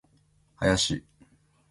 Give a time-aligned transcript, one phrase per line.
[0.65, 1.05] 林